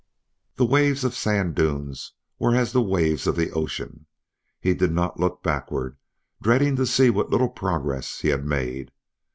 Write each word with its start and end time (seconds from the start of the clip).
The 0.55 0.65
waves 0.65 1.03
of 1.03 1.11
the 1.11 1.17
sand 1.17 1.53
dunes 1.53 2.13
were 2.39 2.55
as 2.55 2.71
the 2.71 2.81
waves 2.81 3.27
of 3.27 3.35
the 3.35 3.51
ocean. 3.51 4.07
He 4.59 4.73
did 4.73 4.91
not 4.91 5.19
look 5.19 5.43
backward, 5.43 5.95
dreading 6.41 6.75
to 6.77 6.87
see 6.87 7.11
what 7.11 7.29
little 7.29 7.49
progress 7.49 8.21
he 8.21 8.29
had 8.29 8.43
made. 8.43 8.89